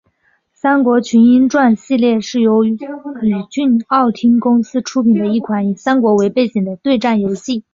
[0.51, 2.75] 三国群英传系列是由宇
[3.51, 7.63] 峻奥汀公司出品的一款以三国为背景的对战游戏。